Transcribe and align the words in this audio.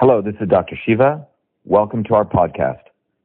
Hello, 0.00 0.22
this 0.22 0.36
is 0.40 0.48
Dr. 0.48 0.76
Shiva. 0.86 1.26
Welcome 1.64 2.04
to 2.04 2.14
our 2.14 2.24
podcast, 2.24 2.82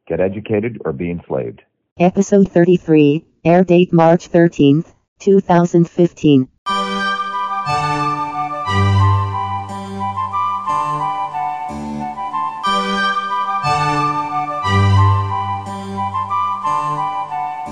Get 0.08 0.20
Educated 0.20 0.82
or 0.84 0.92
Be 0.92 1.12
Enslaved. 1.12 1.62
Episode 2.00 2.50
33, 2.50 3.24
air 3.46 3.64
date 3.64 3.94
March 3.94 4.28
13th, 4.32 4.92
2015. 5.20 6.48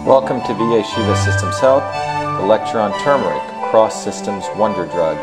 Welcome 0.05 0.41
to 0.43 0.53
VA 0.53 0.83
Shiva 0.83 1.17
Systems 1.17 1.57
Health, 1.57 1.81
the 2.39 2.45
lecture 2.45 2.79
on 2.79 2.91
turmeric, 3.01 3.41
Cross 3.71 4.03
Systems 4.03 4.45
Wonder 4.57 4.85
Drug, 4.85 5.17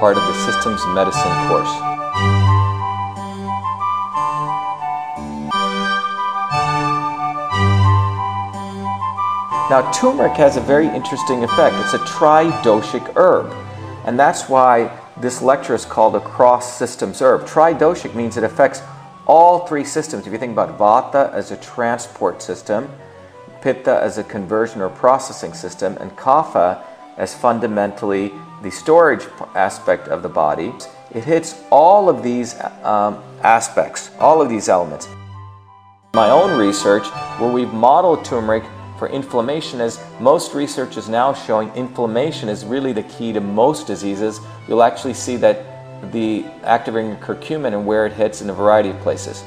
part 0.00 0.16
of 0.16 0.22
the 0.22 0.50
Systems 0.50 0.80
Medicine 0.94 1.48
course. 1.48 2.51
Now, 9.72 9.90
turmeric 9.90 10.34
has 10.34 10.58
a 10.58 10.60
very 10.60 10.86
interesting 10.86 11.44
effect. 11.44 11.74
It's 11.76 11.94
a 11.94 11.98
tridoshic 12.00 13.16
herb, 13.16 13.54
and 14.04 14.20
that's 14.20 14.46
why 14.46 14.94
this 15.16 15.40
lecture 15.40 15.74
is 15.74 15.86
called 15.86 16.14
a 16.14 16.20
cross 16.20 16.76
systems 16.76 17.22
herb. 17.22 17.46
Tridoshic 17.46 18.14
means 18.14 18.36
it 18.36 18.44
affects 18.44 18.82
all 19.26 19.66
three 19.66 19.84
systems. 19.84 20.26
If 20.26 20.32
you 20.34 20.38
think 20.38 20.52
about 20.52 20.78
vata 20.78 21.32
as 21.32 21.52
a 21.52 21.56
transport 21.56 22.42
system, 22.42 22.86
pitta 23.62 23.98
as 23.98 24.18
a 24.18 24.24
conversion 24.24 24.82
or 24.82 24.90
processing 24.90 25.54
system, 25.54 25.96
and 26.00 26.10
kapha 26.18 26.84
as 27.16 27.34
fundamentally 27.34 28.30
the 28.62 28.70
storage 28.70 29.24
aspect 29.54 30.06
of 30.06 30.22
the 30.22 30.28
body, 30.28 30.74
it 31.14 31.24
hits 31.24 31.58
all 31.70 32.10
of 32.10 32.22
these 32.22 32.60
um, 32.82 33.24
aspects, 33.40 34.10
all 34.18 34.42
of 34.42 34.50
these 34.50 34.68
elements. 34.68 35.08
My 36.12 36.28
own 36.28 36.58
research, 36.58 37.06
where 37.38 37.50
we've 37.50 37.72
modeled 37.72 38.22
turmeric 38.22 38.64
for 39.02 39.08
inflammation 39.08 39.80
as 39.80 39.98
most 40.20 40.54
research 40.54 40.96
is 40.96 41.08
now 41.08 41.34
showing 41.34 41.68
inflammation 41.74 42.48
is 42.48 42.64
really 42.64 42.92
the 42.92 43.02
key 43.02 43.32
to 43.32 43.40
most 43.40 43.84
diseases. 43.84 44.38
You'll 44.68 44.84
actually 44.84 45.14
see 45.14 45.34
that 45.38 46.12
the 46.12 46.44
activating 46.62 47.16
curcumin 47.16 47.72
and 47.72 47.84
where 47.84 48.06
it 48.06 48.12
hits 48.12 48.42
in 48.42 48.50
a 48.50 48.54
variety 48.54 48.90
of 48.90 49.00
places. 49.00 49.42